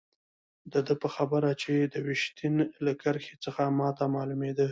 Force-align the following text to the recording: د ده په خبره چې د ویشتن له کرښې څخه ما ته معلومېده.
د 0.71 0.73
ده 0.87 0.93
په 1.01 1.07
خبره 1.15 1.49
چې 1.61 1.73
د 1.93 1.95
ویشتن 2.07 2.55
له 2.85 2.91
کرښې 3.01 3.35
څخه 3.45 3.61
ما 3.79 3.89
ته 3.97 4.03
معلومېده. 4.15 4.59